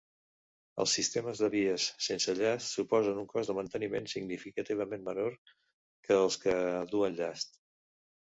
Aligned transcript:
Els 0.83 0.93
sistemes 0.99 1.41
de 1.43 1.49
vies 1.55 1.83
sense 2.05 2.33
llast 2.39 2.71
suposen 2.77 3.19
un 3.23 3.27
cost 3.33 3.51
de 3.51 3.55
manteniment 3.59 4.09
significativament 4.13 5.05
menor 5.09 5.37
que 6.07 6.17
els 6.23 6.39
que 6.47 6.57
duen 6.95 7.21
llast. 7.21 7.61